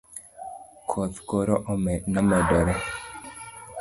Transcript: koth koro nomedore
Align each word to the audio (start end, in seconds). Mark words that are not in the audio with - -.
koth 0.89 1.17
koro 1.29 1.55
nomedore 2.11 2.73